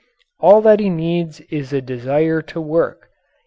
All 0.39 0.61
that 0.61 0.79
he 0.79 0.89
needs 0.89 1.41
is 1.51 1.69
the 1.69 1.79
desire 1.79 2.41
to 2.41 2.59
work. 2.59 3.11